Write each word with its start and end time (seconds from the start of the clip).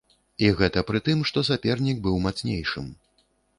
І 0.45 0.47
гэта 0.61 0.83
пры 0.87 1.01
тым, 1.09 1.21
што 1.31 1.45
сапернік 1.51 2.01
быў 2.09 2.19
мацнейшым. 2.27 2.91